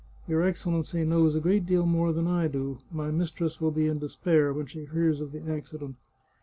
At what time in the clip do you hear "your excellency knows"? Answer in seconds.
0.27-1.35